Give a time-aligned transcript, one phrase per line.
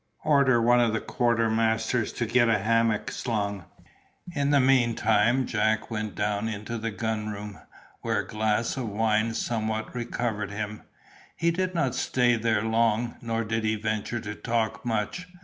[0.23, 3.65] Order one of the quartermasters to get a hammock slung."
[4.33, 7.59] In the meantime Jack went down into the gun room,
[8.01, 10.81] where a glass of wine somewhat recovered him.
[11.35, 15.27] He did not stay there long, nor did he venture to talk much.